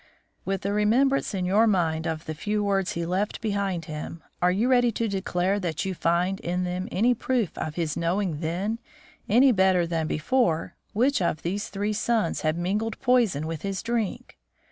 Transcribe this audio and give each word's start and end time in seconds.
With 0.45 0.61
the 0.61 0.73
remembrance 0.73 1.35
in 1.35 1.45
your 1.45 1.67
mind 1.67 2.07
of 2.07 2.25
the 2.25 2.33
few 2.33 2.63
words 2.63 2.93
he 2.93 3.05
left 3.05 3.39
behind 3.39 3.85
him, 3.85 4.23
are 4.41 4.49
you 4.51 4.67
ready 4.67 4.91
to 4.93 5.07
declare 5.07 5.59
that 5.59 5.85
you 5.85 5.93
find 5.93 6.39
in 6.39 6.63
them 6.63 6.87
any 6.91 7.13
proof 7.13 7.55
of 7.55 7.75
his 7.75 7.95
knowing 7.95 8.39
then, 8.39 8.79
any 9.29 9.51
better 9.51 9.85
than 9.85 10.07
before, 10.07 10.73
which 10.93 11.21
of 11.21 11.41
his 11.41 11.69
three 11.69 11.93
sons 11.93 12.41
had 12.41 12.57
mingled 12.57 12.99
poison 12.99 13.45
with 13.45 13.61
his 13.61 13.83
drink? 13.83 14.39